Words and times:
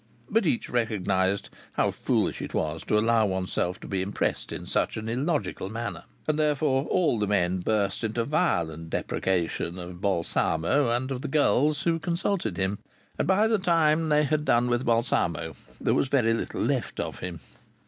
But 0.31 0.47
each 0.47 0.67
recognized 0.67 1.51
how 1.73 1.91
foolish 1.91 2.41
it 2.41 2.55
was 2.55 2.83
to 2.85 2.97
allow 2.97 3.27
oneself 3.27 3.79
to 3.81 3.87
be 3.87 3.99
so 3.99 4.07
impressed 4.07 4.51
in 4.51 4.65
such 4.65 4.97
an 4.97 5.07
illogical 5.07 5.69
manner. 5.69 6.05
And 6.27 6.39
therefore 6.39 6.85
all 6.85 7.19
the 7.19 7.27
men 7.27 7.59
burst 7.59 8.03
into 8.03 8.23
violent 8.23 8.89
depreciation 8.89 9.77
of 9.77 10.01
Balsamo 10.01 10.89
and 10.89 11.11
of 11.11 11.21
the 11.21 11.27
gulls 11.27 11.83
who 11.83 11.99
consulted 11.99 12.57
him. 12.57 12.79
And 13.19 13.27
by 13.27 13.47
the 13.47 13.59
time 13.59 14.09
they 14.09 14.23
had 14.23 14.43
done 14.43 14.69
with 14.71 14.87
Balsamo 14.87 15.55
there 15.79 15.93
was 15.93 16.07
very 16.07 16.33
little 16.33 16.61
left 16.61 16.99
of 16.99 17.19
him. 17.19 17.39